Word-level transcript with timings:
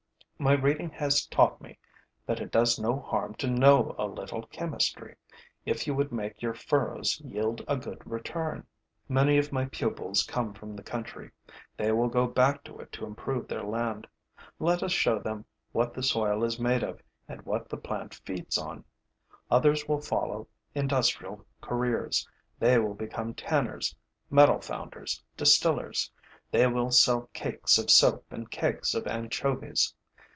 My 0.43 0.53
reading 0.53 0.89
has 0.93 1.27
taught 1.27 1.61
me 1.61 1.77
that 2.25 2.39
it 2.39 2.49
does 2.49 2.79
no 2.79 2.97
harm 2.99 3.35
to 3.35 3.47
know 3.47 3.93
a 3.99 4.07
little 4.07 4.41
chemistry, 4.47 5.15
if 5.67 5.85
you 5.85 5.93
would 5.93 6.11
make 6.11 6.41
your 6.41 6.55
furrows 6.55 7.21
yield 7.23 7.63
a 7.67 7.77
good 7.77 8.01
return. 8.09 8.65
Many 9.07 9.37
of 9.37 9.51
my 9.51 9.65
pupils 9.65 10.23
come 10.23 10.55
from 10.55 10.75
the 10.75 10.81
country; 10.81 11.29
they 11.77 11.91
will 11.91 12.07
go 12.09 12.25
back 12.25 12.63
to 12.63 12.79
it 12.79 12.91
to 12.93 13.05
improve 13.05 13.47
their 13.47 13.61
land. 13.61 14.07
Let 14.57 14.81
us 14.81 14.91
show 14.91 15.19
them 15.19 15.45
what 15.73 15.93
the 15.93 16.01
soil 16.01 16.43
is 16.43 16.57
made 16.59 16.81
of 16.81 17.03
and 17.27 17.43
what 17.43 17.69
the 17.69 17.77
plant 17.77 18.15
feeds 18.15 18.57
on. 18.57 18.83
Others 19.51 19.87
will 19.87 20.01
follow 20.01 20.47
industrial 20.73 21.45
careers; 21.61 22.27
they 22.57 22.79
will 22.79 22.95
become 22.95 23.35
tanners, 23.35 23.95
metal 24.31 24.59
founders, 24.59 25.21
distillers; 25.37 26.09
they 26.49 26.65
will 26.65 26.89
sell 26.89 27.29
cakes 27.31 27.77
of 27.77 27.91
soap 27.91 28.25
and 28.31 28.49
kegs 28.49 28.95
of 28.95 29.05
anchovies. 29.05 29.93